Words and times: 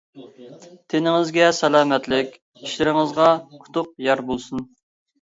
تېنىڭىزگە 0.93 1.51
سالامەتلىك، 1.59 2.33
ئىشلىرىڭىزغا 2.65 3.31
ئۇتۇق 3.61 3.97
يار 4.11 4.29
بولسۇن! 4.35 4.71